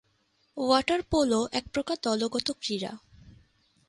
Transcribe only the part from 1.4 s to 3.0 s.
এক প্রকার দলগত ক্রীড়া।